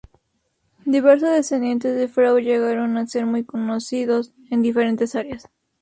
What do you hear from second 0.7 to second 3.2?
Diversos descendientes de Freud llegaron a